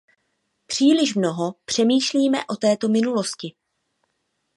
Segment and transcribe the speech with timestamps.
[0.67, 3.55] Příliš mnoho přemýšlíme o této minulosti.